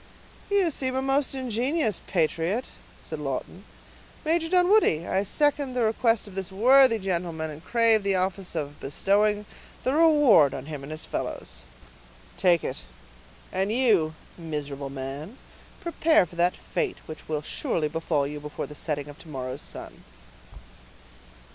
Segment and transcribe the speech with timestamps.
[0.49, 2.65] "You seem a most ingenious patriot,"
[3.01, 3.65] said Lawton.
[4.25, 8.79] "Major Dunwoodie, I second the request of this worthy gentleman, and crave the office of
[8.79, 9.45] bestowing
[9.83, 11.61] the reward on him and his fellows."
[12.35, 12.81] "Take it;
[13.51, 15.37] and you, miserable man,
[15.81, 19.61] prepare for that fate which will surely befall you before the setting of to morrow's
[19.61, 20.03] sun."